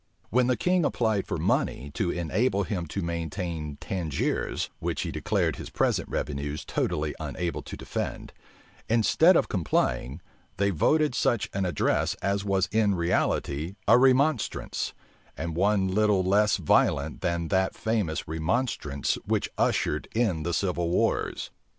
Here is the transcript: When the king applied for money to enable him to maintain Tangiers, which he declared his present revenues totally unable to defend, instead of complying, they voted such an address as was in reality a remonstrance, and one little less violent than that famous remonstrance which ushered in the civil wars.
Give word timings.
When 0.31 0.47
the 0.47 0.57
king 0.57 0.83
applied 0.83 1.27
for 1.27 1.37
money 1.37 1.91
to 1.93 2.09
enable 2.09 2.63
him 2.63 2.87
to 2.87 3.03
maintain 3.03 3.77
Tangiers, 3.79 4.71
which 4.79 5.03
he 5.03 5.11
declared 5.11 5.57
his 5.57 5.69
present 5.69 6.09
revenues 6.09 6.65
totally 6.65 7.13
unable 7.19 7.61
to 7.61 7.77
defend, 7.77 8.33
instead 8.89 9.35
of 9.35 9.47
complying, 9.47 10.19
they 10.57 10.71
voted 10.71 11.13
such 11.13 11.51
an 11.53 11.65
address 11.67 12.15
as 12.15 12.43
was 12.43 12.65
in 12.71 12.95
reality 12.95 13.75
a 13.87 13.95
remonstrance, 13.99 14.93
and 15.37 15.55
one 15.55 15.87
little 15.87 16.23
less 16.23 16.57
violent 16.57 17.21
than 17.21 17.49
that 17.49 17.75
famous 17.75 18.27
remonstrance 18.27 19.19
which 19.27 19.51
ushered 19.55 20.07
in 20.15 20.41
the 20.41 20.55
civil 20.55 20.89
wars. 20.89 21.51